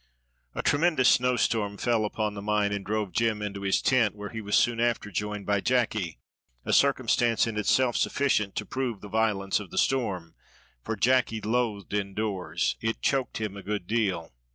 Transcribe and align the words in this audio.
A 0.55 0.63
TREMENDOUS 0.63 1.07
snow 1.07 1.35
storm 1.35 1.77
fell 1.77 2.05
upon 2.05 2.33
the 2.33 2.41
mine 2.41 2.71
and 2.71 2.83
drove 2.83 3.11
Jem 3.11 3.43
into 3.43 3.61
his 3.61 3.83
tent, 3.83 4.15
where 4.15 4.31
he 4.31 4.41
was 4.41 4.57
soon 4.57 4.79
after 4.79 5.11
joined 5.11 5.45
by 5.45 5.61
Jacky, 5.61 6.17
a 6.65 6.73
circumstance 6.73 7.45
in 7.45 7.55
itself 7.55 7.95
sufficient 7.95 8.55
to 8.55 8.65
prove 8.65 9.01
the 9.01 9.07
violence 9.09 9.59
of 9.59 9.69
the 9.69 9.77
storm, 9.77 10.33
for 10.83 10.95
Jacky 10.95 11.39
loathed 11.39 11.93
indoors, 11.93 12.77
it 12.81 13.03
choked 13.03 13.37
him 13.39 13.55
a 13.55 13.61
good 13.61 13.85
deal. 13.85 14.33